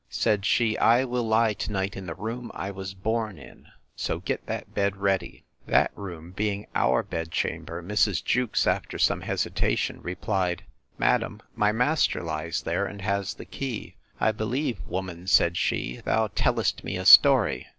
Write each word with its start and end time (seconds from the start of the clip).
Said 0.09 0.47
she, 0.47 0.75
I 0.79 1.03
will 1.03 1.27
lie 1.27 1.53
to 1.53 1.71
night 1.71 1.95
in 1.95 2.07
the 2.07 2.15
room 2.15 2.49
I 2.55 2.71
was 2.71 2.95
born 2.95 3.37
in; 3.37 3.67
so 3.95 4.17
get 4.19 4.47
that 4.47 4.73
bed 4.73 4.97
ready. 4.97 5.43
That 5.67 5.91
room 5.93 6.31
being 6.31 6.65
our 6.73 7.03
bedchamber, 7.03 7.83
Mrs. 7.83 8.23
Jewkes, 8.23 8.65
after 8.65 8.97
some 8.97 9.21
hesitation, 9.21 10.01
replied, 10.01 10.63
Madam, 10.97 11.39
my 11.53 11.71
master 11.71 12.23
lies 12.23 12.63
there, 12.63 12.87
and 12.87 13.03
has 13.03 13.35
the 13.35 13.45
key. 13.45 13.95
I 14.19 14.31
believe, 14.31 14.81
woman, 14.87 15.27
said 15.27 15.55
she, 15.55 15.97
thou 16.03 16.29
tellest 16.33 16.83
me 16.83 16.97
a 16.97 17.05
story. 17.05 17.67